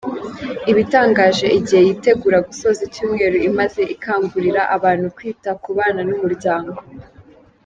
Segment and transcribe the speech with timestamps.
[0.71, 6.79] Ibitangaje igihe yitegura gusoza icyumweru imaze ikangurira abantu kwita ku bana n’umuryango.